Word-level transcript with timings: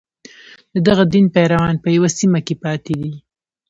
د 0.73 0.75
دغه 0.87 1.03
دین 1.13 1.25
پیروان 1.35 1.75
په 1.83 1.87
یوه 1.95 2.09
سیمه 2.19 2.39
کې 2.47 2.55
پاتې 2.63 2.93
دي. 3.01 3.13